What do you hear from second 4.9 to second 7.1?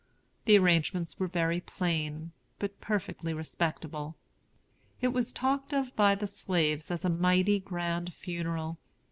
It was talked of by the slaves as a